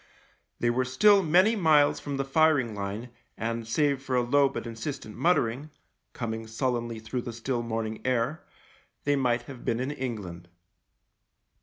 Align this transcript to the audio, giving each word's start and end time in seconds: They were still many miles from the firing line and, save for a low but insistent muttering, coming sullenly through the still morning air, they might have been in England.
They 0.59 0.71
were 0.71 0.83
still 0.83 1.21
many 1.21 1.55
miles 1.55 1.99
from 1.99 2.17
the 2.17 2.25
firing 2.25 2.73
line 2.73 3.11
and, 3.37 3.67
save 3.67 4.01
for 4.01 4.15
a 4.15 4.23
low 4.23 4.49
but 4.49 4.65
insistent 4.65 5.15
muttering, 5.15 5.69
coming 6.11 6.47
sullenly 6.47 6.97
through 6.99 7.21
the 7.21 7.31
still 7.33 7.61
morning 7.61 8.01
air, 8.03 8.43
they 9.03 9.15
might 9.15 9.43
have 9.43 9.63
been 9.63 9.79
in 9.79 9.91
England. 9.91 10.47